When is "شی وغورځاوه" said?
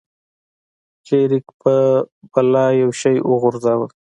3.01-3.87